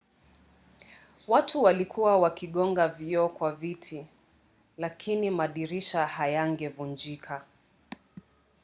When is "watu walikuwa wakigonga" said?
1.27-2.87